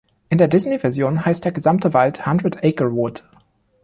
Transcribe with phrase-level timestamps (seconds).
[0.29, 3.23] In der Disney-Version heißt der gesamte Wald "Hundred Acre Wood".